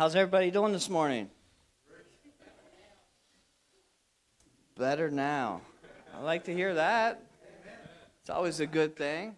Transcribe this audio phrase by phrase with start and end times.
[0.00, 1.28] How's everybody doing this morning?
[4.78, 5.60] Better now.
[6.16, 7.22] I like to hear that.
[8.22, 9.36] It's always a good thing.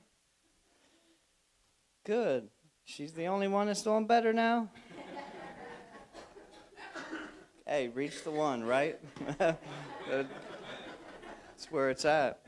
[2.05, 2.49] Good.
[2.85, 4.71] She's the only one that's doing better now?
[7.67, 9.01] hey, reach the one, right?
[9.39, 9.59] That's
[11.71, 12.39] where it's at.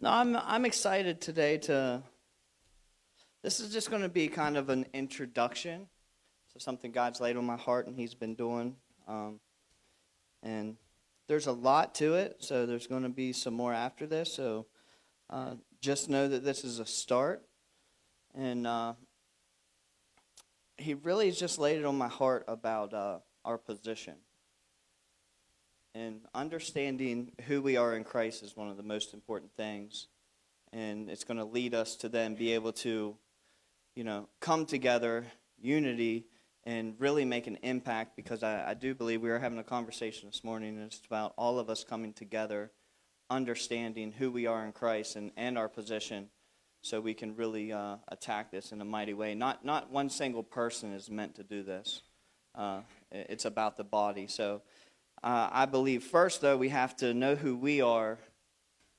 [0.00, 2.02] No, I'm I'm excited today to
[3.42, 5.88] this is just going to be kind of an introduction
[6.58, 8.76] to something God's laid on my heart and He's been doing.
[9.06, 9.40] Um,
[10.42, 10.76] and
[11.28, 14.32] there's a lot to it, so there's going to be some more after this.
[14.32, 14.66] So
[15.30, 17.42] uh, just know that this is a start.
[18.34, 18.94] And uh,
[20.76, 24.14] He really has just laid it on my heart about uh, our position.
[25.94, 30.08] And understanding who we are in Christ is one of the most important things.
[30.72, 33.16] And it's going to lead us to then be able to
[33.96, 35.24] you know, come together,
[35.58, 36.26] unity,
[36.66, 40.28] and really make an impact because I, I do believe we were having a conversation
[40.28, 42.72] this morning, and it's about all of us coming together,
[43.30, 46.28] understanding who we are in Christ and, and our position
[46.82, 49.34] so we can really uh, attack this in a mighty way.
[49.34, 52.02] Not, not one single person is meant to do this,
[52.56, 52.80] uh,
[53.12, 54.26] it's about the body.
[54.26, 54.62] So
[55.22, 58.18] uh, I believe, first, though, we have to know who we are,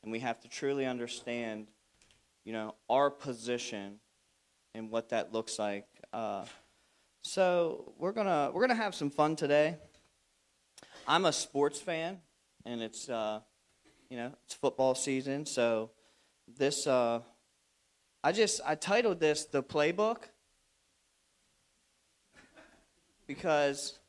[0.04, 1.68] and we have to truly understand,
[2.46, 4.00] you know, our position
[4.74, 5.86] and what that looks like.
[7.28, 9.76] So we're gonna we're gonna have some fun today.
[11.06, 12.22] I'm a sports fan,
[12.66, 13.42] and it's uh,
[14.10, 15.46] you know it's football season.
[15.46, 15.92] So
[16.48, 17.20] this uh,
[18.24, 20.20] I just I titled this the playbook
[23.28, 24.00] because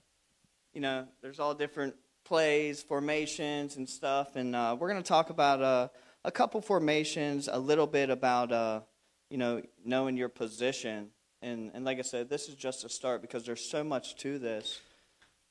[0.72, 5.60] you know there's all different plays, formations, and stuff, and uh, we're gonna talk about
[5.60, 5.88] uh,
[6.24, 8.82] a couple formations, a little bit about uh,
[9.28, 11.10] you know, knowing your position.
[11.40, 14.38] And, and like I said, this is just a start because there's so much to
[14.38, 14.80] this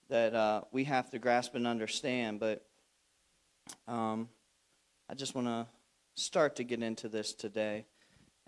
[0.09, 2.39] that uh, we have to grasp and understand.
[2.39, 2.65] But
[3.87, 4.29] um,
[5.09, 5.67] I just want to
[6.15, 7.85] start to get into this today.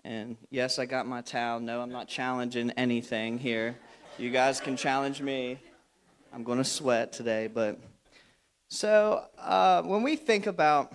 [0.04, 1.60] And yes, I got my towel.
[1.60, 3.76] No, I'm not challenging anything here.
[4.18, 5.58] You guys can challenge me.
[6.32, 7.48] I'm going to sweat today.
[7.48, 7.78] But
[8.68, 10.92] so uh, when we think about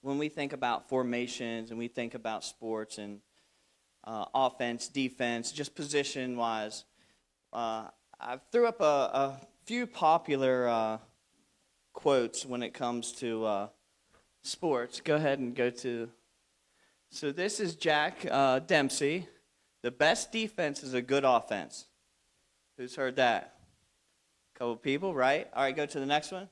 [0.00, 3.20] when we think about formations and we think about sports and
[4.08, 6.84] uh, offense, defense, just position wise,
[7.52, 7.88] uh,
[8.18, 10.98] I threw up a, a few popular uh,
[11.92, 13.68] quotes when it comes to uh,
[14.42, 15.02] sports.
[15.02, 16.08] Go ahead and go to.
[17.10, 19.28] So this is Jack uh, Dempsey.
[19.82, 21.84] The best defense is a good offense.
[22.78, 23.58] Who's heard that?
[24.54, 25.48] A couple people, right?
[25.54, 26.48] All right, go to the next one.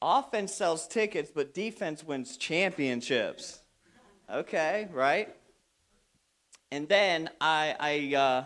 [0.00, 3.60] Offense sells tickets, but defense wins championships.
[4.32, 5.34] Okay, right?
[6.70, 8.44] And then I I uh,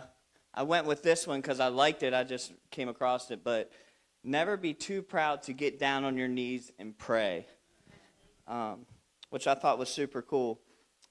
[0.53, 2.13] I went with this one because I liked it.
[2.13, 3.71] I just came across it, but
[4.23, 7.45] never be too proud to get down on your knees and pray,
[8.47, 8.85] um,
[9.29, 10.59] which I thought was super cool.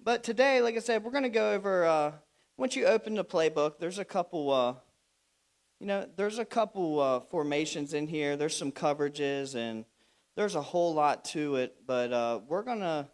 [0.00, 1.84] But today, like I said, we're going to go over.
[1.84, 2.12] Uh,
[2.56, 4.50] once you open the playbook, there's a couple.
[4.50, 4.75] Uh,
[5.81, 8.36] you know, there's a couple uh, formations in here.
[8.36, 9.84] There's some coverages and
[10.36, 13.08] there's a whole lot to it, but uh, we're gonna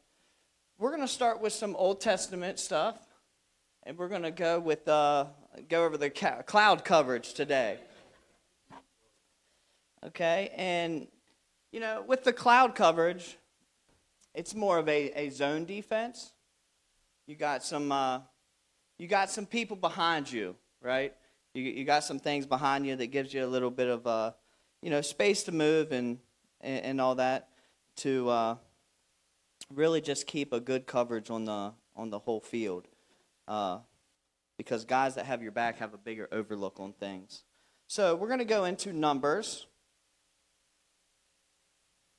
[0.78, 2.96] we're gonna start with some Old Testament stuff,
[3.84, 5.26] and we're gonna go with uh,
[5.68, 7.78] go over the cloud coverage today.
[10.04, 11.06] Okay, and
[11.72, 13.36] you know, with the cloud coverage,
[14.34, 16.32] it's more of a, a zone defense.
[17.26, 18.20] You got some uh,
[18.98, 21.14] you got some people behind you, right?
[21.54, 24.32] You, you got some things behind you that gives you a little bit of uh,
[24.82, 26.18] you know space to move and
[26.60, 27.48] and, and all that
[27.97, 28.56] to uh,
[29.74, 32.86] really just keep a good coverage on the on the whole field.
[33.50, 33.80] Uh,
[34.56, 37.42] because guys that have your back have a bigger overlook on things.
[37.88, 39.66] So we're going to go into Numbers.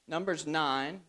[0.10, 1.00] Numbers 9,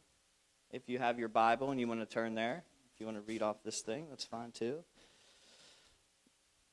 [0.71, 2.63] if you have your Bible and you want to turn there.
[2.95, 4.85] If you want to read off this thing, that's fine too.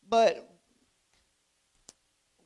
[0.07, 0.47] But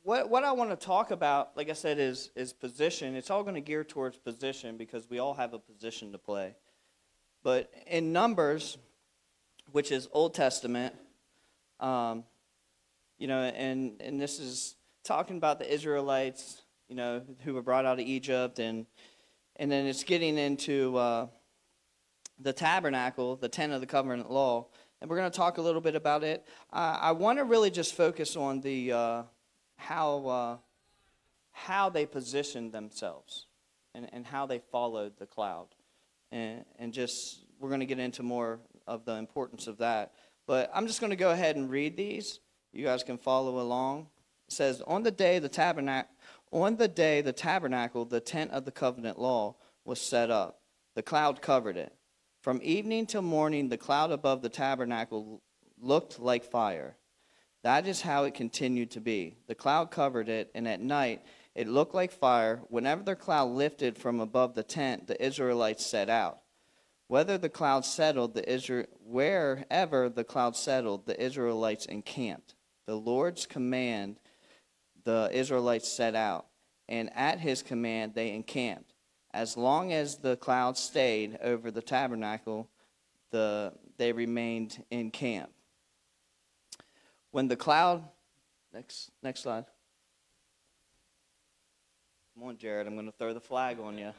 [0.04, 3.14] what, what I want to talk about, like I said, is, is position.
[3.14, 6.54] It's all going to gear towards position because we all have a position to play.
[7.42, 8.78] But in Numbers,
[9.74, 10.94] which is Old Testament,
[11.80, 12.22] um,
[13.18, 17.84] you know, and, and this is talking about the Israelites, you know, who were brought
[17.84, 18.86] out of Egypt, and,
[19.56, 21.26] and then it's getting into uh,
[22.38, 24.68] the tabernacle, the tent of the covenant law.
[25.00, 26.46] And we're going to talk a little bit about it.
[26.72, 28.92] I want to really just focus on the.
[28.92, 29.22] Uh,
[29.76, 30.56] how, uh,
[31.52, 33.46] how they positioned themselves
[33.94, 35.68] and, and how they followed the cloud.
[36.32, 40.12] And, and just, we're going to get into more of the importance of that.
[40.46, 42.40] But I'm just going to go ahead and read these.
[42.72, 44.08] You guys can follow along.
[44.48, 46.10] says, On the day the tabernacle,
[46.52, 50.60] on the day the tabernacle, the tent of the covenant law, was set up,
[50.94, 51.92] the cloud covered it.
[52.42, 55.42] From evening till morning, the cloud above the tabernacle
[55.80, 56.96] looked like fire.
[57.62, 59.36] That is how it continued to be.
[59.46, 61.22] The cloud covered it, and at night
[61.54, 62.60] it looked like fire.
[62.68, 66.40] Whenever the cloud lifted from above the tent, the Israelites set out.
[67.14, 72.56] Whether the cloud settled, the wherever the cloud settled, the Israelites encamped.
[72.86, 74.18] The Lord's command,
[75.04, 76.46] the Israelites set out,
[76.88, 78.94] and at his command they encamped.
[79.32, 82.68] As long as the cloud stayed over the tabernacle,
[83.30, 85.52] the, they remained in camp.
[87.30, 88.02] When the cloud,
[88.72, 89.66] next, next slide.
[92.34, 94.12] Come on, Jared, I'm going to throw the flag on you.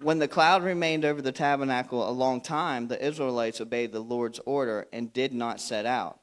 [0.00, 4.38] When the cloud remained over the tabernacle a long time, the Israelites obeyed the Lord's
[4.46, 6.20] order and did not set out.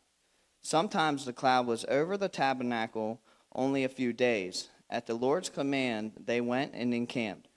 [0.61, 3.19] Sometimes the cloud was over the tabernacle
[3.53, 4.69] only a few days.
[4.89, 7.49] At the Lord's command, they went and encamped.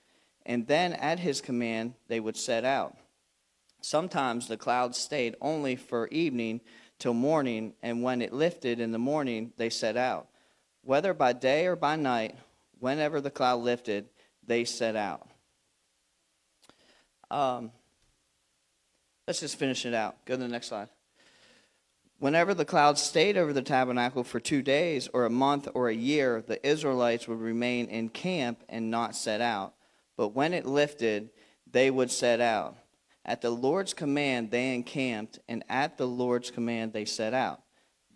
[0.45, 2.97] And then at his command, they would set out.
[3.79, 6.59] Sometimes the cloud stayed only for evening
[6.97, 10.27] till morning, and when it lifted in the morning, they set out.
[10.83, 12.35] Whether by day or by night,
[12.79, 14.09] whenever the cloud lifted,
[14.45, 15.28] they set out.
[17.31, 17.71] Um,
[19.27, 20.25] let's just finish it out.
[20.25, 20.89] Go to the next slide.
[22.19, 25.95] Whenever the cloud stayed over the tabernacle for two days, or a month, or a
[25.95, 29.73] year, the Israelites would remain in camp and not set out.
[30.17, 31.29] But when it lifted,
[31.71, 32.75] they would set out.
[33.23, 37.61] At the Lord's command, they encamped, and at the Lord's command, they set out.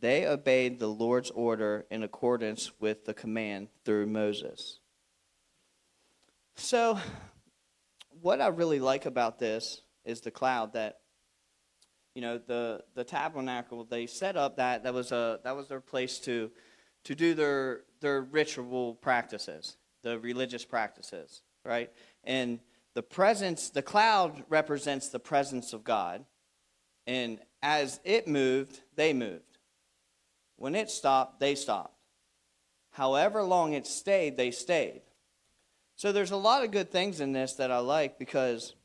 [0.01, 4.79] They obeyed the Lord's order in accordance with the command through Moses.
[6.55, 6.99] So,
[8.23, 10.99] what I really like about this is the cloud that
[12.15, 15.81] you know the the tabernacle they set up that that was a that was their
[15.81, 16.49] place to
[17.03, 21.91] to do their their ritual practices the religious practices right?
[22.23, 22.59] And
[22.93, 26.25] the presence the cloud represents the presence of god.
[27.05, 29.57] And as it moved they moved.
[30.55, 31.97] When it stopped they stopped.
[32.91, 35.01] However long it stayed they stayed
[35.95, 38.75] so there's a lot of good things in this that I like because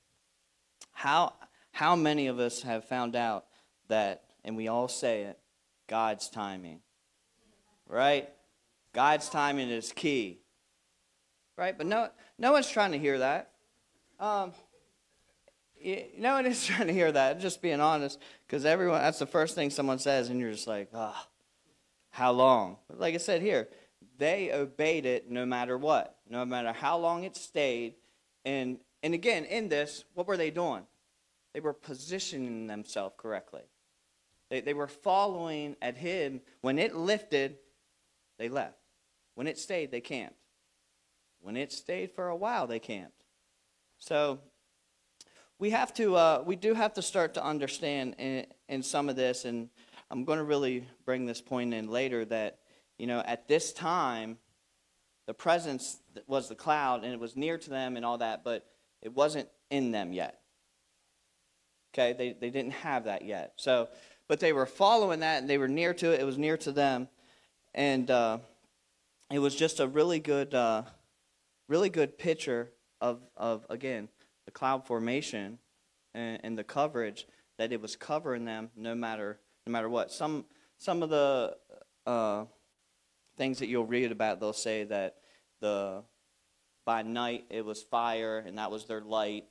[0.93, 1.35] how
[1.73, 3.47] how many of us have found out
[3.89, 5.39] that and we all say it
[5.89, 6.81] God's timing.
[7.87, 8.29] Right?
[8.93, 10.41] God's timing is key.
[11.57, 11.77] Right?
[11.77, 13.51] But no no one's trying to hear that.
[14.21, 14.53] Um,
[16.19, 19.55] no one is trying to hear that, just being honest, because everyone, that's the first
[19.55, 21.31] thing someone says, and you're just like, ah, oh,
[22.11, 22.79] how long?
[22.89, 23.69] But like I said here,
[24.19, 27.95] they obeyed it no matter what, no matter how long it stayed.
[28.45, 30.83] And, and again, in this, what were they doing?
[31.55, 33.63] They were positioning themselves correctly.
[34.51, 36.41] They, they were following at him.
[36.61, 37.59] When it lifted,
[38.39, 38.79] they left.
[39.35, 40.37] When it stayed, they camped.
[41.41, 43.23] When it stayed for a while, they camped.
[43.99, 44.41] So
[45.59, 49.17] we have to, uh, we do have to start to understand in, in some of
[49.17, 49.69] this, and
[50.11, 52.59] I'm going to really bring this point in later that
[52.99, 54.39] you know, at this time,
[55.29, 58.65] the presence was the cloud and it was near to them and all that, but
[59.03, 60.41] it wasn't in them yet.
[61.93, 63.53] Okay, they, they didn't have that yet.
[63.57, 63.91] So,
[64.27, 66.21] but they were following that and they were near to it.
[66.21, 67.09] It was near to them.
[67.75, 68.39] And uh,
[69.31, 70.85] it was just a really good, uh,
[71.69, 72.71] really good picture
[73.03, 74.09] of, of, again,
[74.47, 75.59] the cloud formation
[76.15, 77.27] and, and the coverage
[77.59, 80.11] that it was covering them no matter, no matter what.
[80.11, 80.47] Some,
[80.79, 81.55] some of the,
[82.07, 82.47] uh,
[83.39, 85.17] things that you'll read about, they'll say that
[85.61, 86.03] the
[86.85, 89.45] by night it was fire and that was their light,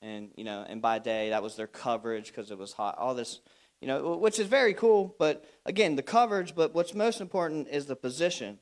[0.00, 2.96] and you know, and by day that was their coverage because it was hot.
[2.98, 3.40] All this,
[3.80, 5.14] you know, which is very cool.
[5.18, 6.54] But again, the coverage.
[6.54, 8.58] But what's most important is the position.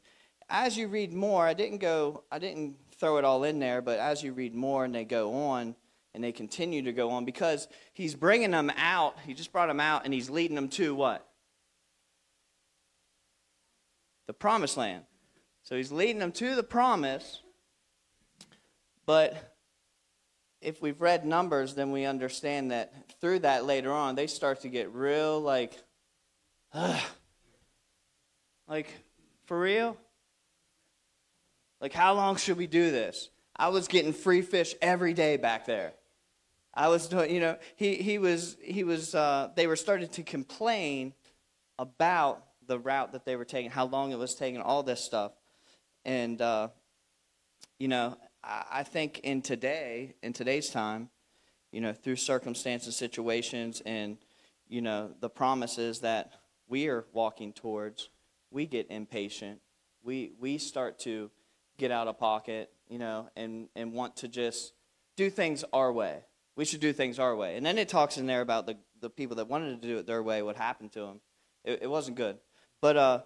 [0.48, 4.00] As you read more, I didn't go, I didn't throw it all in there, but
[4.00, 5.76] as you read more and they go on
[6.14, 9.16] and they continue to go on because he's bringing them out.
[9.24, 11.26] He just brought them out and he's leading them to what?
[14.30, 15.02] The promised land.
[15.64, 17.42] So he's leading them to the promise.
[19.04, 19.56] But
[20.60, 24.68] if we've read Numbers, then we understand that through that later on, they start to
[24.68, 25.76] get real like,
[26.72, 27.02] ugh.
[28.68, 28.86] like,
[29.46, 29.96] for real?
[31.80, 33.30] Like, how long should we do this?
[33.56, 35.92] I was getting free fish every day back there.
[36.72, 40.22] I was doing, you know, he, he was, he was, uh, they were starting to
[40.22, 41.14] complain
[41.80, 45.32] about the route that they were taking, how long it was taking, all this stuff.
[46.06, 46.68] And, uh,
[47.78, 51.10] you know, I, I think in today, in today's time,
[51.70, 54.16] you know, through circumstances, situations, and,
[54.68, 56.32] you know, the promises that
[56.66, 58.08] we are walking towards,
[58.50, 59.60] we get impatient
[60.02, 61.30] we we start to
[61.78, 64.72] get out of pocket, you know, and and want to just
[65.16, 66.24] do things our way.
[66.56, 67.56] We should do things our way.
[67.56, 70.06] And then it talks in there about the the people that wanted to do it
[70.06, 71.20] their way, what happened to them.
[71.64, 72.38] It, it wasn't good.
[72.80, 73.20] But uh,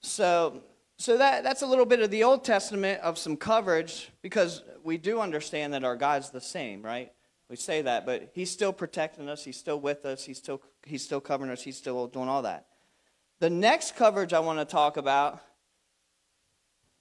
[0.00, 0.62] so
[0.98, 4.96] so that that's a little bit of the Old Testament of some coverage because we
[4.96, 7.12] do understand that our God's the same, right?
[7.50, 9.44] We say that, but He's still protecting us.
[9.44, 10.24] He's still with us.
[10.24, 11.62] He's still He's still covering us.
[11.62, 12.66] He's still doing all that.
[13.40, 15.40] The next coverage I want to talk about,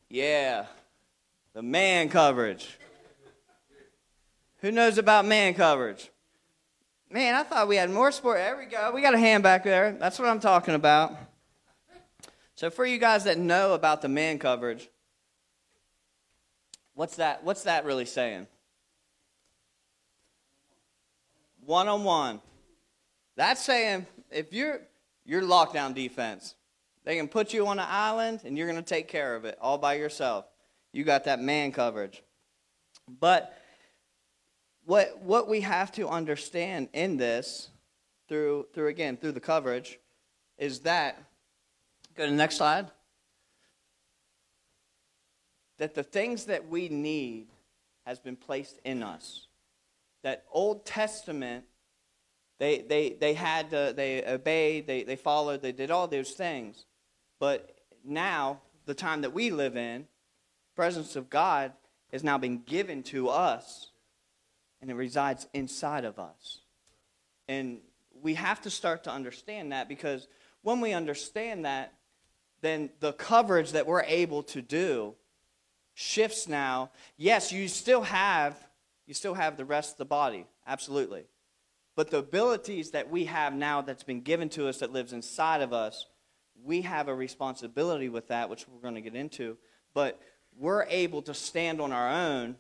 [0.10, 0.66] yeah,
[1.54, 2.78] the man coverage.
[4.60, 6.10] Who knows about man coverage?
[7.10, 8.40] Man, I thought we had more sport.
[8.40, 8.92] There we go.
[8.94, 9.94] We got a hand back there.
[9.94, 11.16] That's what I'm talking about.
[12.56, 14.90] So, for you guys that know about the man coverage,
[16.94, 17.44] what's that?
[17.44, 18.48] What's that really saying?
[21.66, 22.42] One on one.
[23.36, 24.80] That's saying if you're
[25.26, 26.56] you're lockdown defense,
[27.04, 29.58] they can put you on an island and you're going to take care of it
[29.60, 30.46] all by yourself.
[30.94, 32.24] You got that man coverage.
[33.20, 33.54] But
[34.86, 37.70] what what we have to understand in this
[38.30, 40.00] through through again through the coverage
[40.58, 41.22] is that
[42.16, 42.92] go to the next slide.
[45.78, 47.48] That the things that we need
[48.06, 49.48] has been placed in us.
[50.24, 51.66] That old testament
[52.58, 56.86] they they they had to, they obeyed they they followed they did all those things.
[57.40, 60.08] But now the time that we live in
[60.76, 61.72] presence of god
[62.12, 63.92] has now been given to us
[64.82, 66.60] and it resides inside of us.
[67.48, 67.80] And
[68.22, 70.28] we have to start to understand that because
[70.62, 71.94] when we understand that,
[72.66, 75.16] then the coverage that we're able to do
[75.94, 76.92] shifts now.
[77.18, 78.58] Yes, you still have
[79.08, 81.26] you still have the rest of the body, absolutely.
[81.96, 85.62] But the abilities that we have now that's been given to us that lives inside
[85.62, 86.08] of us,
[86.64, 89.58] we have a responsibility with that, which we're going to get into.
[89.94, 90.20] But
[90.58, 92.56] we're able to stand on our own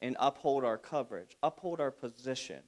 [0.00, 2.60] and uphold our coverage, uphold our position,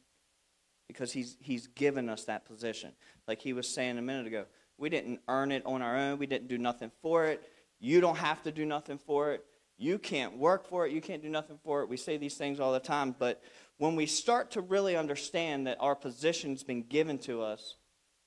[0.88, 2.92] because he's, he's given us that position.
[3.28, 4.46] Like he was saying a minute ago,
[4.78, 7.42] we didn't earn it on our own, we didn't do nothing for it.
[7.80, 9.44] You don't have to do nothing for it.
[9.76, 11.88] You can't work for it, you can't do nothing for it.
[11.88, 13.42] We say these things all the time, but
[13.78, 17.76] when we start to really understand that our position's been given to us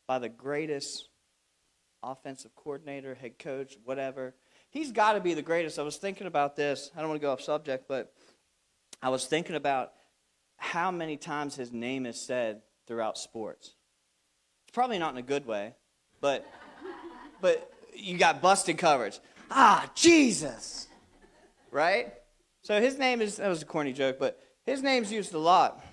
[0.07, 1.07] by the greatest
[2.03, 4.35] offensive coordinator, head coach, whatever,
[4.69, 5.79] he's got to be the greatest.
[5.79, 6.91] I was thinking about this.
[6.95, 8.13] I don't want to go off subject, but
[9.01, 9.93] I was thinking about
[10.57, 13.75] how many times his name is said throughout sports.
[14.65, 15.75] It's probably not in a good way,
[16.21, 16.45] but
[17.41, 19.19] but you got busted coverage.
[19.49, 20.87] Ah, Jesus.
[21.71, 22.13] Right?
[22.61, 25.83] So his name is that was a corny joke, but his name's used a lot.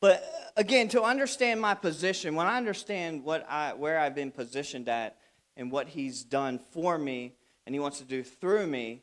[0.00, 0.22] But
[0.56, 5.16] again, to understand my position, when I understand what I where I've been positioned at
[5.56, 7.34] and what he's done for me
[7.66, 9.02] and he wants to do through me,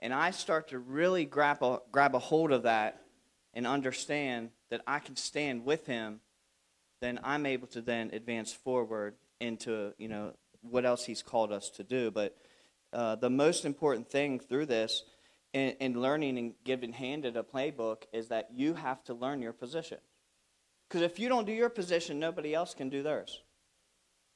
[0.00, 3.02] and I start to really grab a, grab a hold of that
[3.54, 6.20] and understand that I can stand with him,
[7.00, 10.32] then I'm able to then advance forward into, you know,
[10.62, 12.10] what else he's called us to do.
[12.10, 12.36] But
[12.92, 15.04] uh, the most important thing through this
[15.52, 19.52] in, in learning and giving handed a playbook is that you have to learn your
[19.52, 19.98] position.
[20.88, 23.40] Because if you don't do your position, nobody else can do theirs.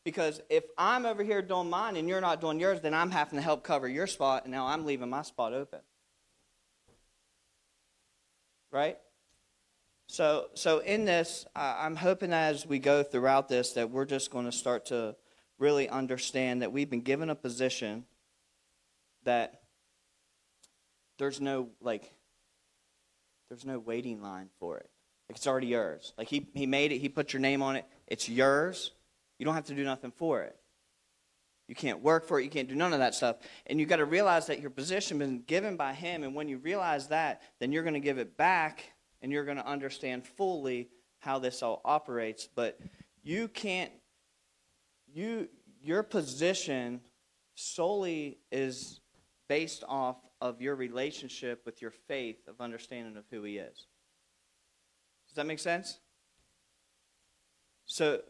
[0.04, 3.38] Because if I'm over here doing mine and you're not doing yours, then I'm having
[3.38, 5.80] to help cover your spot, and now I'm leaving my spot open.
[8.70, 8.98] Right?
[10.06, 14.44] So, so in this, I'm hoping as we go throughout this that we're just going
[14.44, 15.16] to start to
[15.58, 18.04] really understand that we've been given a position
[19.24, 19.62] that
[21.18, 22.12] there's no like
[23.48, 24.90] there's no waiting line for it.
[25.28, 26.12] Like it's already yours.
[26.18, 28.92] Like he, he made it, he put your name on it, it's yours.
[29.38, 30.56] You don't have to do nothing for it.
[31.68, 32.44] You can't work for it.
[32.44, 33.36] You can't do none of that stuff.
[33.66, 36.22] And you've got to realize that your position been given by Him.
[36.22, 38.93] And when you realize that, then you're going to give it back
[39.24, 40.90] and you're going to understand fully
[41.20, 42.46] how this all operates.
[42.54, 42.78] But
[43.22, 43.90] you can't,
[45.10, 45.48] you,
[45.82, 47.00] your position
[47.54, 49.00] solely is
[49.48, 53.86] based off of your relationship with your faith of understanding of who He is.
[55.26, 56.00] Does that make sense?
[57.86, 58.20] So,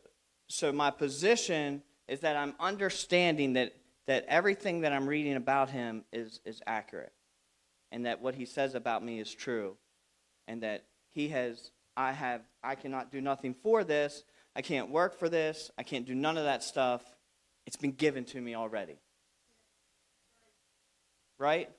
[0.46, 3.72] so my position is that I'm understanding that,
[4.06, 7.12] that everything that I'm reading about him is, is accurate
[7.90, 9.76] and that what he says about me is true
[10.48, 14.24] and that he has I have I cannot do nothing for this.
[14.56, 15.70] I can't work for this.
[15.78, 17.02] I can't do none of that stuff.
[17.66, 18.98] It's been given to me already.
[21.38, 21.70] Right?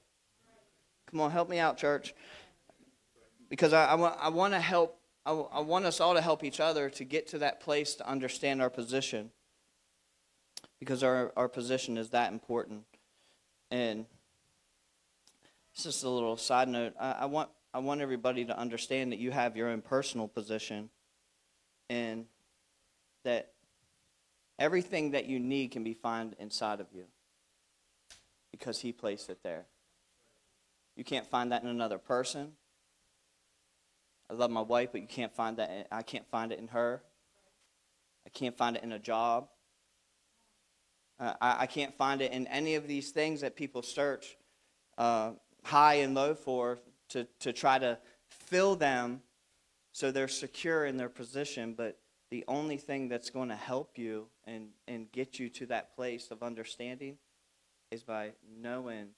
[1.09, 2.13] Come on, help me out, church.
[3.49, 6.59] Because I, I, I want to help I, I want us all to help each
[6.59, 9.31] other to get to that place to understand our position
[10.79, 12.83] because our, our position is that important.
[13.71, 14.05] And
[15.73, 16.93] it's just a little side note.
[16.99, 20.89] I, I want I want everybody to understand that you have your own personal position
[21.89, 22.25] and
[23.25, 23.51] that
[24.57, 27.03] everything that you need can be found inside of you
[28.49, 29.65] because he placed it there.
[30.95, 32.53] You can't find that in another person.
[34.29, 35.69] I love my wife, but you can't find that.
[35.69, 37.03] In, I can't find it in her.
[38.25, 39.49] I can't find it in a job.
[41.19, 44.37] Uh, I, I, can't find it in any of these things that people search
[44.97, 45.31] uh,
[45.63, 46.79] high and low for
[47.09, 47.97] to, to try to
[48.29, 49.21] fill them
[49.91, 51.73] so they're secure in their position.
[51.73, 51.97] But
[52.31, 56.31] the only thing that's going to help you and, and get you to that place
[56.31, 57.17] of understanding
[57.91, 59.09] is by knowing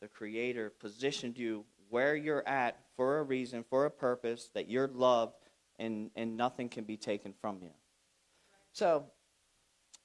[0.00, 4.88] the Creator positioned you where you're at for a reason, for a purpose, that you're
[4.88, 5.34] loved,
[5.78, 7.70] and, and nothing can be taken from you.
[8.72, 9.06] So,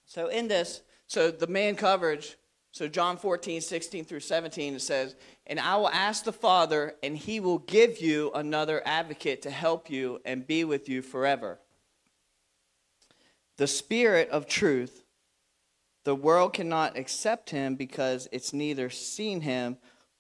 [0.06, 2.38] so in this, so the man coverage,
[2.72, 7.18] so John 14, 16 through 17, it says, And I will ask the Father, and
[7.18, 11.60] he will give you another advocate to help you and be with you forever.
[13.58, 15.04] The Spirit of truth,
[16.06, 19.78] the world cannot accept him because it's neither seen him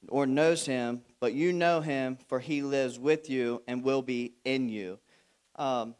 [0.10, 4.34] or knows him, but you know him, for he lives with you and will be
[4.44, 5.00] in you.
[5.56, 5.96] Um,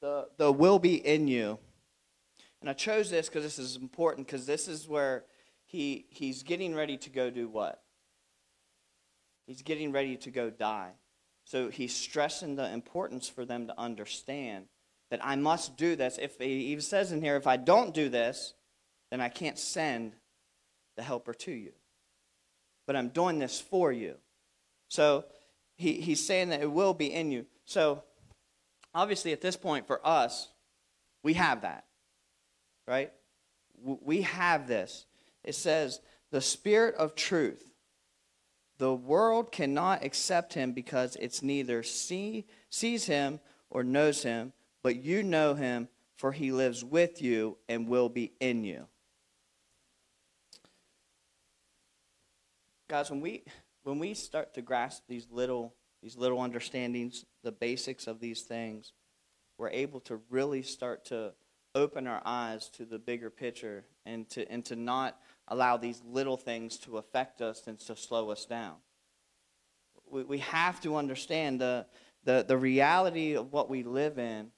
[0.00, 1.58] the, the will be in you.
[2.62, 5.24] And I chose this because this is important, because this is where
[5.72, 7.82] he, he's getting ready to go do what?
[9.46, 10.92] He's getting ready to go die.
[11.44, 14.66] So he's stressing the importance for them to understand
[15.10, 16.18] that I must do this.
[16.22, 18.54] If he even says in here, if I don't do this,
[19.10, 20.12] then I can't send
[20.96, 21.72] the helper to you
[22.86, 24.16] but I'm doing this for you.
[24.88, 25.24] So
[25.76, 27.46] he, he's saying that it will be in you.
[27.64, 28.02] So
[28.94, 30.48] obviously, at this point, for us,
[31.22, 31.86] we have that,
[32.86, 33.12] right?
[33.82, 35.06] We have this.
[35.44, 37.72] It says, the Spirit of truth.
[38.78, 43.40] The world cannot accept him because it's neither see, sees him
[43.70, 48.32] or knows him, but you know him, for he lives with you and will be
[48.40, 48.86] in you.
[52.92, 53.42] guys, when we
[53.84, 58.92] when we start to grasp these little these little understandings, the basics of these things,
[59.56, 61.32] we're able to really start to
[61.74, 65.18] open our eyes to the bigger picture and to and to not
[65.52, 68.76] allow these little things to affect us and to slow us down.
[70.10, 71.86] We, we have to understand the,
[72.24, 74.48] the, the reality of what we live in,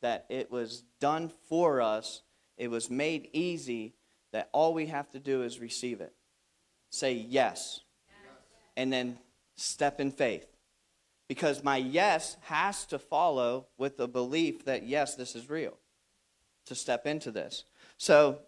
[0.00, 2.22] that it was done for us,
[2.56, 3.94] it was made easy,
[4.32, 6.14] that all we have to do is receive it
[6.92, 7.80] say yes,
[8.76, 9.18] and then
[9.56, 10.46] step in faith.
[11.26, 15.78] Because my yes has to follow with the belief that, yes, this is real,
[16.66, 17.64] to step into this.
[17.96, 18.40] So,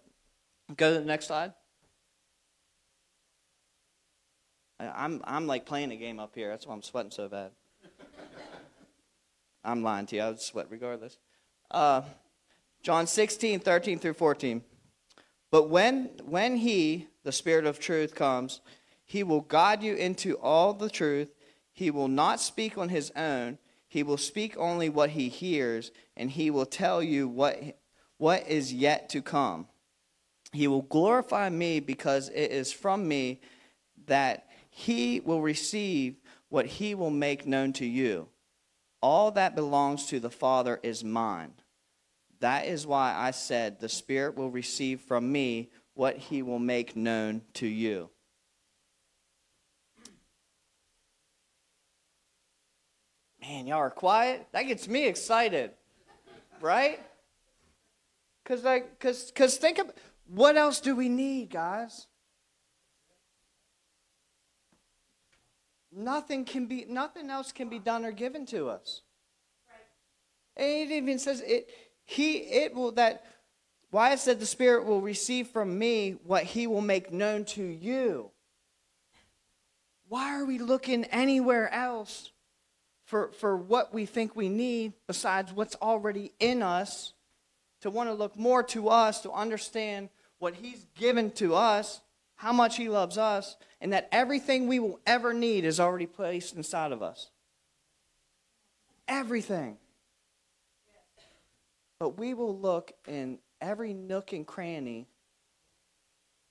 [0.77, 1.55] go to the next slide.
[4.81, 6.49] I'm, I'm like playing a game up here.
[6.49, 7.53] That's why I'm sweating so bad.
[9.65, 10.23] I'm lying to you.
[10.23, 11.19] I would sweat regardless.
[11.71, 12.03] Uh,
[12.83, 14.63] John 16, 13 through 14.
[15.51, 18.61] But when, when he, the Spirit of truth, comes,
[19.05, 21.35] he will guide you into all the truth.
[21.73, 23.59] He will not speak on his own.
[23.87, 27.79] He will speak only what he hears, and he will tell you what,
[28.19, 29.69] what is yet to come.
[30.53, 33.41] He will glorify me because it is from me
[34.07, 36.17] that he will receive
[36.49, 38.27] what he will make known to you.
[39.01, 41.53] All that belongs to the Father is mine.
[42.41, 46.97] That is why I said, The Spirit will receive from me what he will make
[46.97, 48.11] known to you.
[53.41, 54.49] Man, y'all are quiet.
[54.51, 55.71] That gets me excited,
[56.61, 56.99] right?
[58.43, 59.93] Because, like, because, because think of
[60.27, 62.09] what else do we need, guys?
[65.97, 69.03] Nothing can be, nothing else can be done or given to us.
[70.57, 70.67] Right.
[70.67, 71.71] it even says it
[72.05, 73.25] he it will that
[73.91, 77.63] why it said the Spirit will receive from me what he will make known to
[77.63, 78.33] you.
[80.09, 82.33] Why are we looking anywhere else
[83.05, 87.13] for, for what we think we need besides what's already in us?
[87.83, 92.01] To want to look more to us, to understand what he's given to us,
[92.37, 96.57] how much he loves us, and that everything we will ever need is already placed
[96.57, 97.31] inside of us.
[99.07, 99.77] Everything.
[101.99, 105.07] But we will look in every nook and cranny,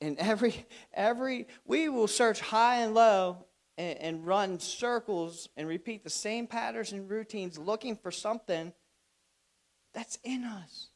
[0.02, 3.46] in every, every, we will search high and low
[3.78, 8.74] and, and run circles and repeat the same patterns and routines looking for something
[9.93, 10.89] that's in us.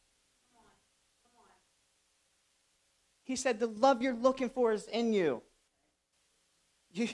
[3.27, 5.41] He said, The love you're looking for is in you.
[6.93, 7.09] You,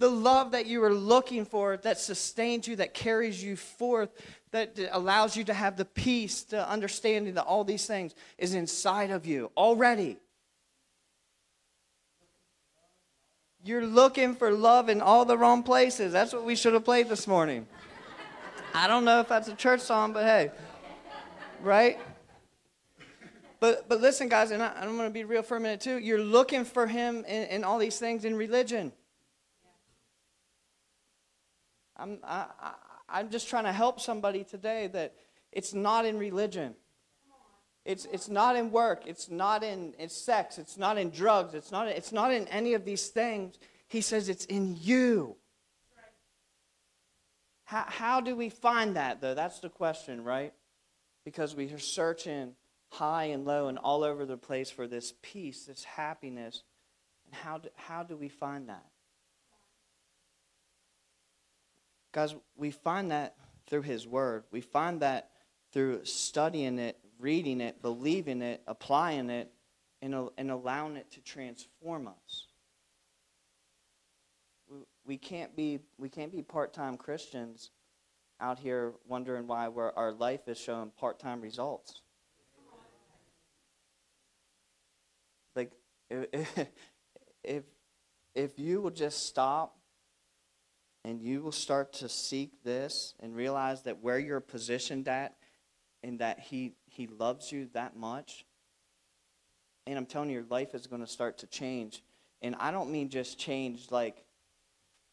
[0.00, 4.10] the love that you are looking for, that sustains you, that carries you forth,
[4.50, 9.12] that allows you to have the peace, the understanding that all these things is inside
[9.12, 10.16] of you already.
[13.62, 16.12] You're looking for love in all the wrong places.
[16.12, 17.68] That's what we should have played this morning.
[18.74, 20.50] I don't know if that's a church song, but hey,
[21.62, 22.00] right?
[23.60, 25.98] But but listen, guys, and I, am going to be real for a minute too.
[25.98, 28.92] You're looking for Him in, in all these things in religion.
[31.96, 32.72] I'm I, I,
[33.08, 35.14] I'm just trying to help somebody today that
[35.52, 36.74] it's not in religion.
[37.84, 39.04] It's, it's not in work.
[39.06, 40.58] It's not in, in sex.
[40.58, 41.54] It's not in drugs.
[41.54, 43.58] It's not, it's not in any of these things.
[43.88, 45.36] He says it's in you.
[47.64, 49.34] How, how do we find that, though?
[49.34, 50.52] That's the question, right?
[51.24, 52.54] Because we are searching
[52.90, 56.62] high and low and all over the place for this peace, this happiness.
[57.26, 58.86] And how do, how do we find that?
[62.12, 63.36] Guys, we find that
[63.68, 64.44] through His Word.
[64.50, 65.30] We find that
[65.72, 69.52] through studying it, reading it, believing it, applying it,
[70.02, 72.46] and, and allowing it to transform us.
[75.04, 77.70] We can't be, we can't be part time Christians
[78.40, 82.00] out here wondering why our life is showing part time results.
[85.54, 85.72] Like,
[86.32, 86.66] if,
[87.44, 87.62] if,
[88.34, 89.76] if you will just stop
[91.04, 95.34] and you will start to seek this and realize that where you're positioned at
[96.02, 98.44] and that he he loves you that much
[99.86, 102.02] and i'm telling you your life is going to start to change.
[102.42, 104.24] And i don't mean just change like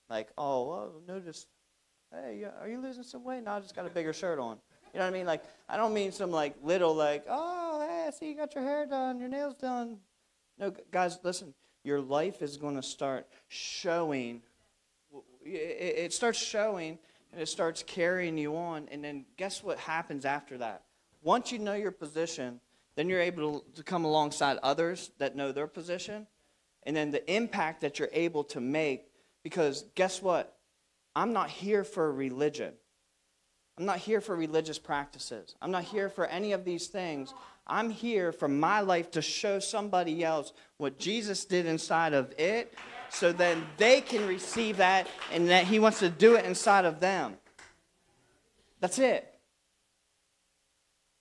[0.10, 1.46] like oh well, notice
[2.12, 3.44] hey are you losing some weight?
[3.44, 4.58] No i just got a bigger shirt on.
[4.94, 5.26] You know what i mean?
[5.26, 8.86] Like i don't mean some like little like oh hey see you got your hair
[8.86, 9.98] done your nails done
[10.60, 14.42] no guys listen your life is going to start showing
[15.44, 17.00] it starts showing
[17.32, 18.88] and it starts carrying you on.
[18.92, 20.84] And then guess what happens after that?
[21.22, 22.60] Once you know your position,
[22.96, 26.28] then you're able to come alongside others that know their position.
[26.84, 29.12] And then the impact that you're able to make,
[29.44, 30.58] because guess what?
[31.16, 32.74] I'm not here for religion.
[33.78, 35.56] I'm not here for religious practices.
[35.62, 37.34] I'm not here for any of these things.
[37.68, 42.74] I'm here for my life to show somebody else what Jesus did inside of it
[43.10, 47.00] so then they can receive that and that He wants to do it inside of
[47.00, 47.38] them.
[48.80, 49.32] That's it.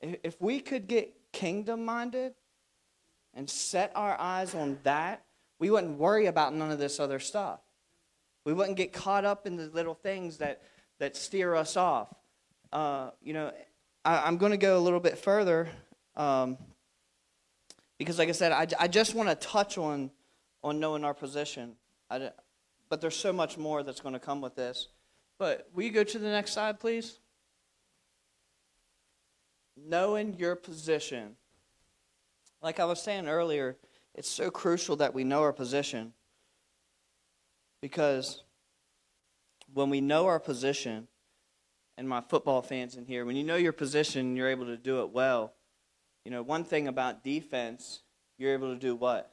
[0.00, 2.34] If we could get kingdom minded
[3.34, 5.24] and set our eyes on that,
[5.58, 7.60] we wouldn't worry about none of this other stuff.
[8.44, 10.62] We wouldn't get caught up in the little things that,
[10.98, 12.08] that steer us off.
[12.76, 13.50] Uh, you know,
[14.04, 15.66] I, am going to go a little bit further
[16.14, 16.58] um,
[17.96, 20.10] because, like I said, I, I just want to touch on
[20.62, 21.76] on knowing our position.
[22.10, 24.88] but there's so much more that's going to come with this.
[25.38, 27.18] But will you go to the next slide, please?
[29.74, 31.34] Knowing your position.
[32.60, 33.78] Like I was saying earlier,
[34.14, 36.12] it's so crucial that we know our position.
[37.80, 38.42] Because
[39.72, 41.08] when we know our position,
[41.98, 45.00] and my football fans in here, when you know your position, you're able to do
[45.00, 45.54] it well.
[46.24, 48.00] You know, one thing about defense,
[48.36, 49.32] you're able to do what?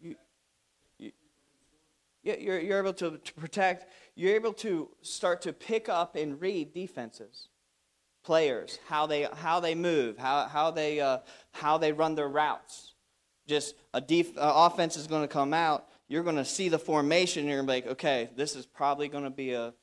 [0.00, 0.16] You,
[0.98, 1.12] you.
[2.22, 3.86] You're you're able to, to protect.
[4.16, 7.48] You're able to start to pick up and read defenses,
[8.24, 11.18] players, how they, how they move, how, how, they, uh,
[11.52, 12.94] how they run their routes.
[13.46, 15.86] Just a def, uh, offense is going to come out.
[16.08, 17.40] You're going to see the formation.
[17.40, 19.74] And you're going to be like, okay, this is probably going to be a,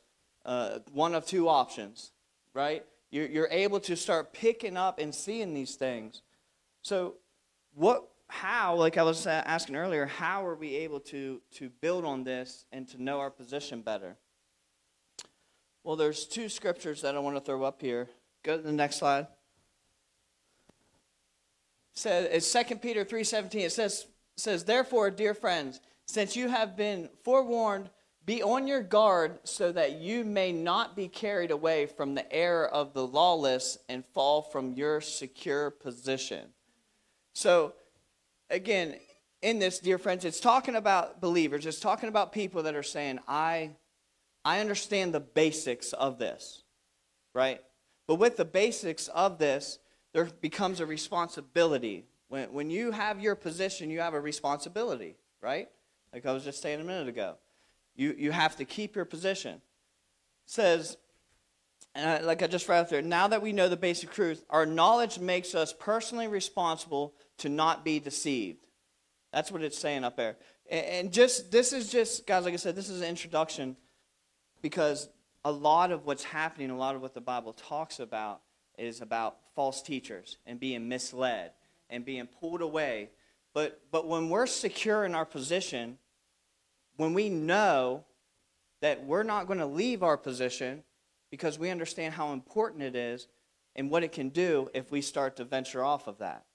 [0.45, 2.11] uh, one of two options,
[2.53, 2.85] right?
[3.09, 6.21] You're, you're able to start picking up and seeing these things.
[6.81, 7.15] So,
[7.73, 12.23] what how, like I was asking earlier, how are we able to, to build on
[12.23, 14.15] this and to know our position better?
[15.83, 18.07] Well, there's two scriptures that I want to throw up here.
[18.43, 19.27] Go to the next slide.
[21.93, 23.65] It says it's 2 Peter 3:17.
[23.65, 27.89] It says says, "Therefore, dear friends, since you have been forewarned,
[28.25, 32.67] be on your guard so that you may not be carried away from the error
[32.67, 36.53] of the lawless and fall from your secure position."
[37.33, 37.73] So,
[38.49, 38.95] again,
[39.41, 41.65] in this, dear friends, it's talking about believers.
[41.65, 43.71] It's talking about people that are saying, I,
[44.45, 46.63] I understand the basics of this,
[47.33, 47.61] right?
[48.07, 49.79] But with the basics of this,
[50.13, 52.05] there becomes a responsibility.
[52.27, 55.69] When, when you have your position, you have a responsibility, right?
[56.13, 57.37] Like I was just saying a minute ago.
[57.95, 59.55] You, you have to keep your position.
[59.55, 59.61] It
[60.45, 60.97] says,
[61.93, 65.19] and like I just read there, now that we know the basic truth, our knowledge
[65.19, 68.65] makes us personally responsible to not be deceived.
[69.33, 70.37] That's what it's saying up there.
[70.69, 73.75] And just, this is just, guys, like I said, this is an introduction
[74.61, 75.09] because
[75.43, 78.41] a lot of what's happening, a lot of what the Bible talks about
[78.77, 81.51] is about false teachers and being misled
[81.89, 83.09] and being pulled away.
[83.53, 85.97] But, but when we're secure in our position,
[87.01, 88.03] when we know
[88.81, 90.83] that we're not going to leave our position
[91.31, 93.27] because we understand how important it is
[93.75, 96.45] and what it can do if we start to venture off of that.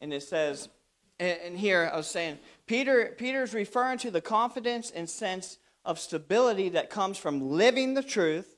[0.00, 0.70] And it says,
[1.18, 6.70] and here I was saying, Peter Peter's referring to the confidence and sense of stability
[6.70, 8.56] that comes from living the truth.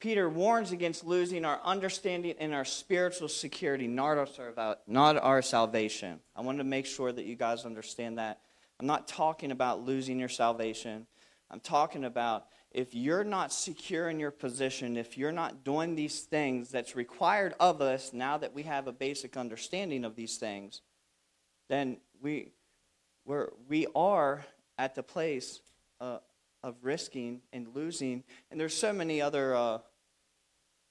[0.00, 6.20] Peter warns against losing our understanding and our spiritual security, not our, not our salvation.
[6.36, 8.40] I want to make sure that you guys understand that.
[8.78, 11.06] I'm not talking about losing your salvation.
[11.50, 16.20] I'm talking about if you're not secure in your position, if you're not doing these
[16.20, 20.82] things that's required of us now that we have a basic understanding of these things,
[21.68, 22.52] then we,
[23.24, 24.44] we're, we are
[24.78, 25.60] at the place
[26.00, 26.18] uh,
[26.62, 28.24] of risking and losing.
[28.50, 29.78] And there's so many other uh,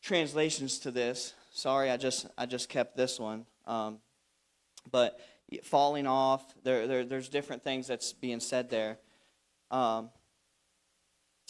[0.02, 1.34] translations to this.
[1.52, 3.46] Sorry, I just I just kept this one.
[3.66, 4.00] Um,
[4.92, 5.20] but
[5.64, 8.98] falling off, there, there, there's different things that's being said there.
[9.72, 10.10] Um,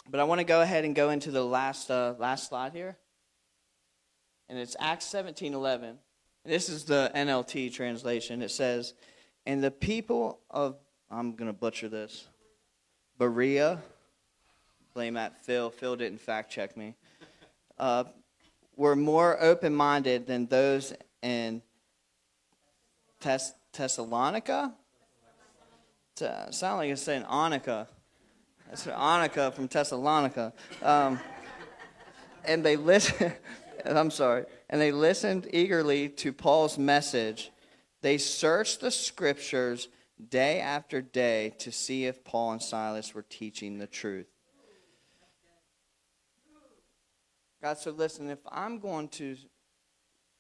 [0.10, 2.98] but I want to go ahead and go into the last, uh, last slide here.
[4.50, 5.90] And it's Acts 17 11.
[5.90, 5.98] And
[6.54, 8.42] this is the NLT translation.
[8.42, 8.94] It says,
[9.46, 10.78] And the people of,
[11.10, 12.28] I'm going to butcher this,
[13.18, 13.82] Berea,
[14.94, 15.72] blame that Phil.
[15.72, 16.96] Phil didn't fact check me,
[17.80, 18.04] uh,
[18.76, 21.62] were more open minded than those in
[23.20, 24.74] Thess- Thessalonica?
[26.18, 27.88] Sound like it's saying Annika.
[28.68, 30.54] That's Annika from Thessalonica.
[30.82, 31.20] Um,
[32.46, 33.36] and they listened,
[33.86, 37.52] I'm sorry, and they listened eagerly to Paul's message.
[38.02, 39.90] They searched the scriptures
[40.30, 44.28] day after day to see if Paul and Silas were teaching the truth.
[47.62, 49.36] God, said, listen, if I'm going to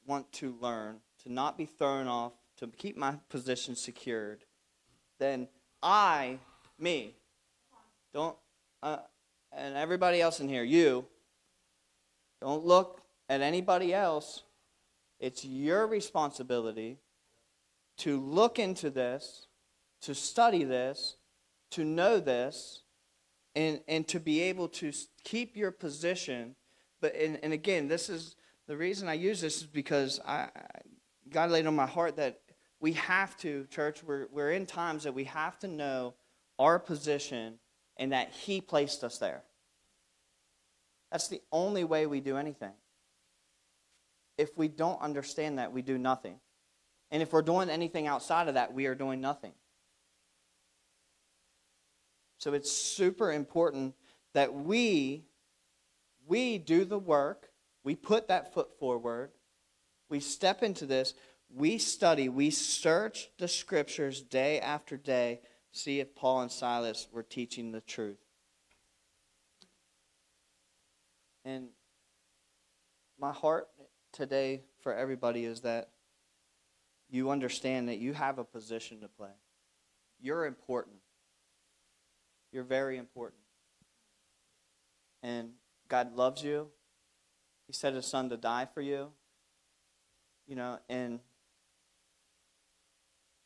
[0.05, 4.43] want to learn, to not be thrown off, to keep my position secured,
[5.19, 5.47] then
[5.81, 6.39] I,
[6.79, 7.15] me,
[8.13, 8.35] don't,
[8.81, 8.97] uh,
[9.51, 11.05] and everybody else in here, you,
[12.41, 14.43] don't look at anybody else.
[15.19, 16.99] It's your responsibility
[17.97, 19.47] to look into this,
[20.01, 21.15] to study this,
[21.71, 22.83] to know this,
[23.55, 24.91] and, and to be able to
[25.23, 26.55] keep your position.
[27.01, 28.35] But and, and again, this is
[28.67, 30.49] the reason I use this is because I
[31.29, 32.41] God laid on my heart that
[32.79, 36.13] we have to, church, we're, we're in times that we have to know
[36.59, 37.59] our position
[37.97, 39.43] and that He placed us there.
[41.11, 42.73] That's the only way we do anything.
[44.37, 46.39] If we don't understand that, we do nothing.
[47.11, 49.53] And if we're doing anything outside of that, we are doing nothing.
[52.39, 53.95] So it's super important
[54.33, 55.23] that we
[56.27, 57.49] we do the work,
[57.83, 59.31] we put that foot forward,
[60.09, 61.13] we step into this,
[61.53, 65.39] we study, we search the scriptures day after day
[65.75, 68.17] see if Paul and Silas were teaching the truth.
[71.43, 71.67] And
[73.19, 73.67] my heart
[74.13, 75.89] today for everybody is that
[77.09, 79.29] you understand that you have a position to play.
[80.21, 80.95] You're important.
[82.51, 83.41] You're very important.
[85.21, 85.51] And
[85.89, 86.69] God loves you.
[87.67, 89.09] He sent his son to die for you.
[90.47, 91.19] You know, and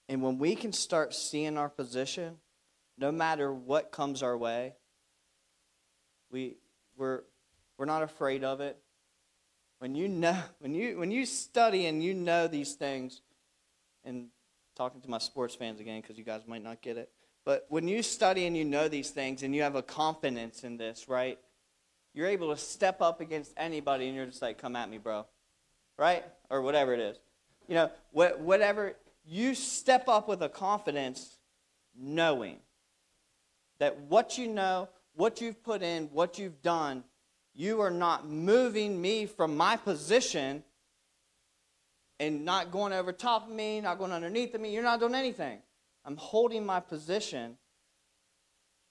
[0.09, 2.37] and when we can start seeing our position,
[2.97, 4.73] no matter what comes our way,
[6.31, 6.57] we,
[6.97, 7.21] we're,
[7.77, 8.77] we're not afraid of it.
[9.77, 13.21] When you know, when you when you study and you know these things,
[14.03, 14.27] and
[14.75, 17.11] talking to my sports fans again because you guys might not get it,
[17.45, 20.77] but when you study and you know these things and you have a confidence in
[20.77, 21.37] this, right?
[22.13, 25.27] You're able to step up against anybody and you're just like, "Come at me, bro,"
[25.97, 26.25] right?
[26.49, 27.17] Or whatever it is.
[27.67, 28.95] You know, whatever
[29.29, 31.37] you step up with a confidence
[31.95, 32.57] knowing
[33.79, 37.03] that what you know, what you've put in, what you've done,
[37.53, 40.63] you are not moving me from my position
[42.19, 44.73] and not going over top of me, not going underneath of me.
[44.73, 45.59] You're not doing anything.
[46.05, 47.57] I'm holding my position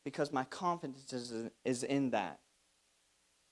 [0.05, 2.39] because my confidence is, is in that.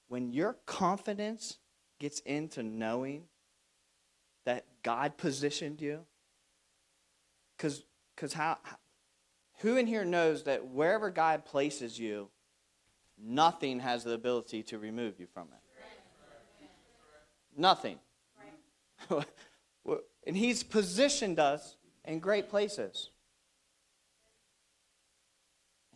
[0.09, 1.59] When your confidence
[1.99, 3.25] gets into knowing
[4.45, 6.07] that God positioned you,
[7.57, 8.59] because because how
[9.59, 12.29] who in here knows that wherever God places you,
[13.19, 16.69] nothing has the ability to remove you from it.
[17.57, 17.99] Nothing.
[19.11, 23.11] and He's positioned us in great places.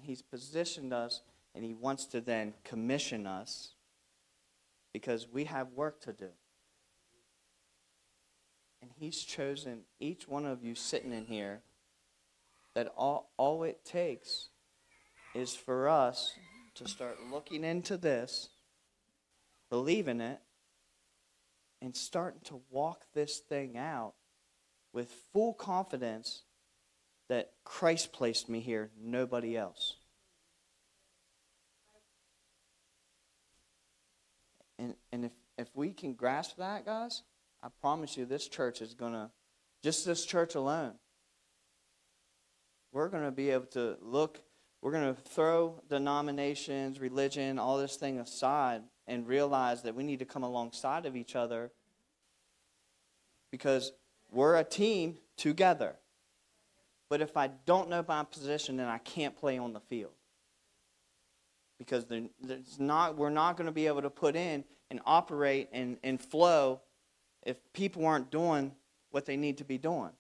[0.00, 1.20] He's positioned us,
[1.54, 3.74] and He wants to then commission us
[4.92, 6.28] because we have work to do.
[8.82, 11.60] And He's chosen each one of you sitting in here
[12.74, 14.48] that all, all it takes
[15.34, 16.34] is for us
[16.74, 18.48] to start looking into this,
[19.68, 20.40] believing it,
[21.82, 24.14] and starting to walk this thing out
[24.92, 26.42] with full confidence
[27.28, 29.94] that Christ placed me here, nobody else.
[34.78, 37.22] And, and if, if we can grasp that, guys,
[37.62, 39.30] I promise you this church is going to,
[39.82, 40.94] just this church alone,
[42.92, 44.40] we're going to be able to look,
[44.82, 50.20] we're going to throw denominations, religion, all this thing aside and realize that we need
[50.20, 51.70] to come alongside of each other
[53.50, 53.92] because
[54.30, 55.96] we're a team together.
[57.08, 60.12] But if I don't know my position, then I can't play on the field.
[61.78, 65.96] Because there's not, we're not going to be able to put in and operate and,
[66.04, 66.80] and flow
[67.42, 68.72] if people aren't doing
[69.10, 70.12] what they need to be doing.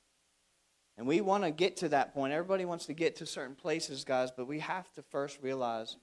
[0.96, 2.32] And we want to get to that point.
[2.32, 5.96] Everybody wants to get to certain places, guys, but we have to first realize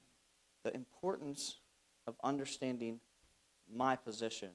[0.63, 1.57] the importance
[2.07, 2.99] of understanding
[3.71, 4.49] my position.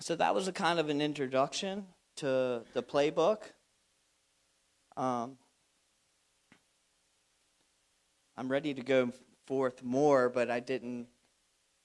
[0.00, 3.38] So that was a kind of an introduction to the playbook.
[4.96, 5.38] Um,
[8.36, 9.12] I'm ready to go
[9.46, 11.06] forth more, but I didn't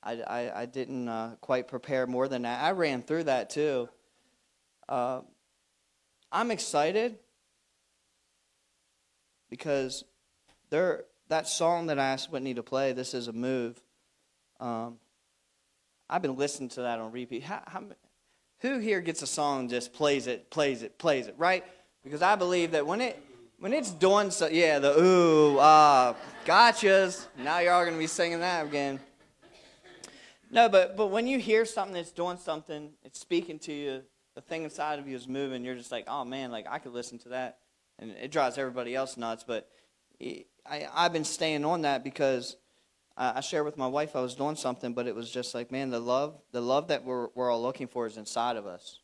[0.02, 2.64] I, I, I didn't uh, quite prepare more than that.
[2.64, 3.90] I ran through that too.
[4.88, 5.22] Uh,
[6.32, 7.18] I'm excited
[9.50, 10.04] because
[10.70, 13.82] there that song that I asked Whitney to play, "This Is a Move."
[14.60, 14.98] Um,
[16.10, 17.44] I've been listening to that on repeat.
[17.44, 17.84] How, how,
[18.60, 21.64] who here gets a song and just plays it, plays it, plays it, right?
[22.04, 23.22] Because I believe that when it
[23.60, 27.28] when it's doing so, yeah, the ooh, ah, uh, gotchas.
[27.38, 29.00] Now you're all gonna be singing that again.
[30.50, 34.04] No, but but when you hear something that's doing something, it's speaking to you.
[34.36, 35.66] The thing inside of you is moving.
[35.66, 37.60] You're just like, oh man, like I could listen to that,
[38.00, 39.44] and it drives everybody else nuts.
[39.46, 39.68] But
[40.66, 42.56] I I've been staying on that because
[43.18, 45.70] I, I shared with my wife I was doing something, but it was just like,
[45.72, 49.02] man, the love the love that we're we're all looking for is inside of us.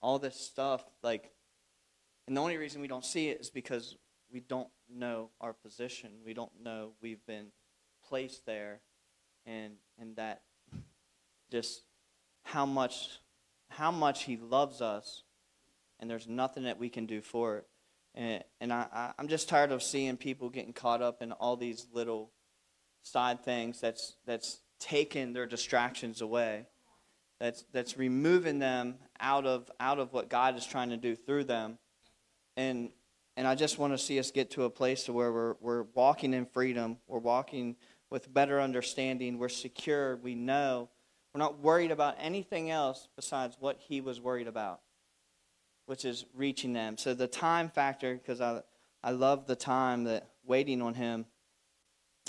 [0.00, 1.32] All this stuff, like,
[2.28, 3.96] and the only reason we don't see it is because
[4.30, 6.10] we don't know our position.
[6.26, 7.46] We don't know we've been
[8.06, 8.80] placed there
[9.46, 10.42] and and that
[11.50, 11.84] just
[12.42, 13.20] how much
[13.70, 15.22] how much he loves us
[15.98, 17.66] and there's nothing that we can do for it.
[18.14, 21.86] And, and I, i'm just tired of seeing people getting caught up in all these
[21.94, 22.30] little
[23.02, 26.66] side things that's that's taking their distractions away.
[27.40, 31.44] That's that's removing them out of out of what god is trying to do through
[31.44, 31.78] them
[32.58, 32.90] and
[33.38, 36.34] and i just want to see us get to a place where we're we're walking
[36.34, 37.74] in freedom we're walking
[38.10, 39.38] with better understanding.
[39.38, 40.16] We're secure.
[40.16, 40.88] We know.
[41.34, 44.80] We're not worried about anything else besides what he was worried about,
[45.86, 46.96] which is reaching them.
[46.96, 48.62] So the time factor, because I,
[49.04, 51.26] I love the time that waiting on him.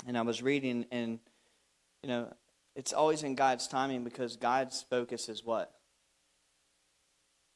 [0.06, 1.18] And I was reading, and,
[2.02, 2.32] you know,
[2.74, 5.74] it's always in God's timing because God's focus is what?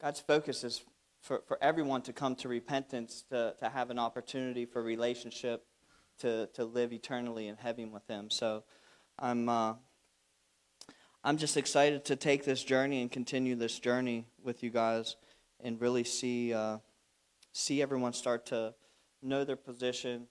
[0.02, 0.82] God's focus is
[1.24, 5.64] for, for everyone to come to repentance, to, to have an opportunity for relationship
[6.18, 8.30] to, to live eternally in heaven with Him.
[8.30, 8.62] So
[9.18, 9.74] I'm, uh,
[11.24, 15.16] I'm just excited to take this journey and continue this journey with you guys
[15.60, 16.76] and really see, uh,
[17.52, 18.74] see everyone start to
[19.22, 20.26] know their position,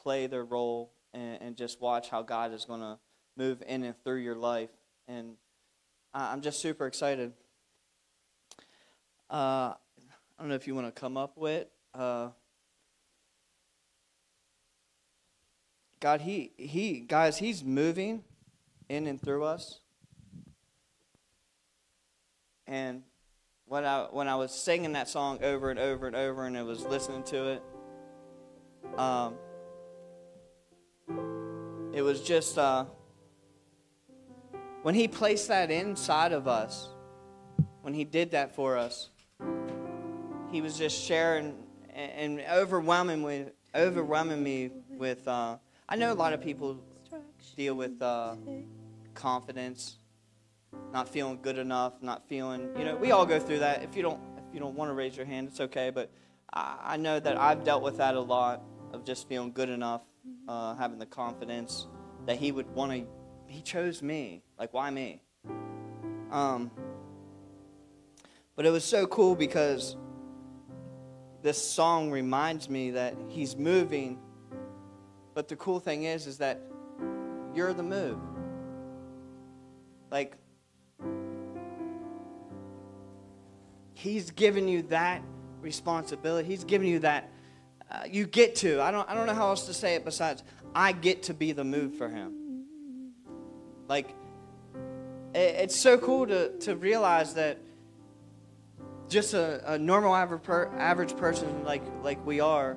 [0.00, 2.98] play their role, and, and just watch how God is going to
[3.36, 4.70] move in and through your life.
[5.06, 5.34] And
[6.14, 7.34] I'm just super excited.
[9.28, 9.74] Uh,
[10.40, 11.66] I don't know if you want to come up with.
[11.94, 12.30] Uh,
[16.00, 18.24] God, he, he, guys, He's moving
[18.88, 19.80] in and through us.
[22.66, 23.02] And
[23.66, 26.62] when I, when I was singing that song over and over and over and I
[26.62, 27.62] was listening to it,
[28.98, 29.34] um,
[31.92, 32.86] it was just uh,
[34.80, 36.88] when He placed that inside of us,
[37.82, 39.10] when He did that for us,
[40.50, 41.54] He was just sharing
[41.94, 45.26] and, overwhelming, overwhelming me with.
[45.26, 45.56] Uh,
[45.88, 46.82] I know a lot of people
[47.56, 48.34] deal with uh,
[49.14, 49.96] confidence,
[50.92, 52.68] not feeling good enough, not feeling.
[52.76, 53.84] You know, we all go through that.
[53.84, 55.90] If you don't, if you don't want to raise your hand, it's okay.
[55.90, 56.10] But
[56.52, 60.02] I, I know that I've dealt with that a lot of just feeling good enough,
[60.48, 61.86] uh, having the confidence
[62.26, 63.06] that He would want to.
[63.46, 64.42] He chose me.
[64.58, 65.20] Like, why me?
[66.30, 66.70] Um,
[68.56, 69.96] but it was so cool because
[71.42, 74.18] this song reminds me that He's moving.
[75.34, 76.60] But the cool thing is, is that
[77.54, 78.18] you're the move.
[80.10, 80.36] Like,
[83.94, 85.22] He's given you that
[85.60, 86.48] responsibility.
[86.48, 87.30] He's given you that.
[87.90, 88.80] Uh, you get to.
[88.80, 89.08] I don't.
[89.08, 90.42] I don't know how else to say it besides
[90.74, 92.34] I get to be the move for Him.
[93.88, 94.14] Like,
[95.34, 97.58] it, it's so cool to to realize that
[99.10, 100.48] just a, a normal average,
[100.78, 102.76] average person like like we are,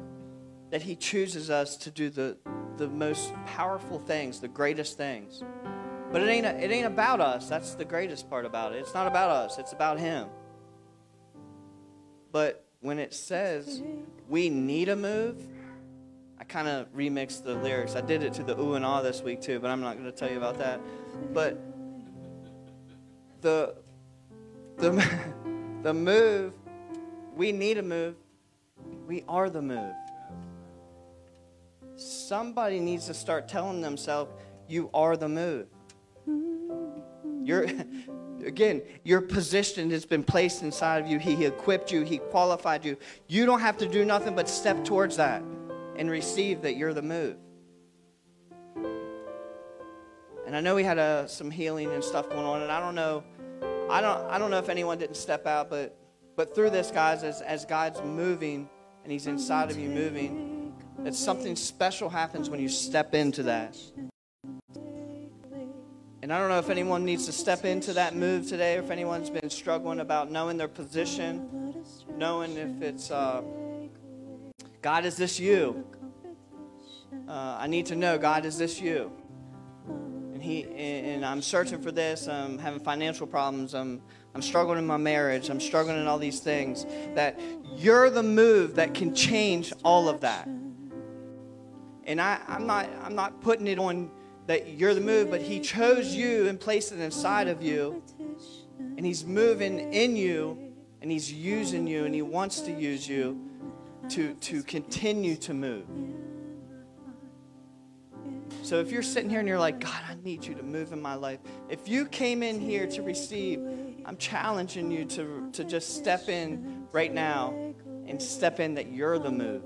[0.72, 2.36] that He chooses us to do the
[2.78, 5.44] the most powerful things, the greatest things.
[6.12, 7.48] But it ain't it ain't about us.
[7.48, 8.80] That's the greatest part about it.
[8.80, 9.58] It's not about us.
[9.58, 10.28] It's about Him.
[12.32, 13.82] But when it says
[14.28, 15.48] we need a move,
[16.40, 17.96] I kind of remixed the lyrics.
[17.96, 20.12] I did it to the ooh and ah this week too, but I'm not going
[20.12, 20.82] to tell you about that.
[21.32, 21.62] But
[23.42, 23.76] the
[24.78, 25.08] the
[25.84, 26.54] the move,
[27.36, 28.16] we need a move.
[29.06, 29.94] We are the move.
[31.96, 34.32] Somebody needs to start telling themselves,
[34.68, 35.68] "You are the move."
[37.44, 37.68] You're
[38.46, 41.20] again, your position has been placed inside of you.
[41.20, 42.98] He equipped you, He qualified you.
[43.28, 45.44] You don't have to do nothing but step towards that
[45.98, 47.36] and receive that you're the move.
[50.46, 52.96] And I know we had uh, some healing and stuff going on, and I don't
[52.96, 53.24] know,
[53.90, 55.98] I don't, I don't know if anyone didn't step out, but,
[56.36, 58.70] but through this, guys, as, as God's moving
[59.04, 63.78] and He's inside of you moving, that something special happens when you step into that.
[66.22, 68.90] And I don't know if anyone needs to step into that move today, or if
[68.90, 71.76] anyone's been struggling about knowing their position,
[72.16, 73.42] knowing if it's, uh,
[74.82, 75.86] God, is this you?
[77.28, 79.12] Uh, I need to know, God, is this you?
[80.44, 82.28] He and I'm searching for this.
[82.28, 83.74] I'm having financial problems.
[83.74, 84.02] I'm
[84.36, 85.50] I'm struggling in my marriage.
[85.50, 86.86] I'm struggling in all these things.
[87.16, 87.40] That
[87.78, 90.48] you're the move that can change all of that.
[92.06, 94.12] And I, I'm not I'm not putting it on
[94.48, 98.04] that you're the move, but He chose you and placed it inside of you.
[98.98, 103.50] And He's moving in you, and He's using you, and He wants to use you
[104.10, 105.86] to, to continue to move.
[108.74, 111.00] So if you're sitting here and you're like, God, I need you to move in
[111.00, 111.38] my life.
[111.70, 113.62] If you came in here to receive,
[114.04, 117.54] I'm challenging you to, to just step in right now
[118.08, 119.62] and step in that you're the move.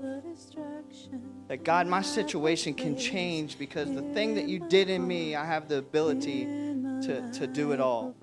[1.46, 5.46] That God, my situation can change because the thing that you did in me, I
[5.46, 8.14] have the ability to, to do it all.